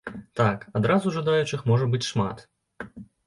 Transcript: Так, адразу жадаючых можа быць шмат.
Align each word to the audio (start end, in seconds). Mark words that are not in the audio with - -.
Так, 0.39 0.63
адразу 0.79 1.11
жадаючых 1.17 1.63
можа 1.73 1.89
быць 1.93 2.03
шмат. 2.11 2.43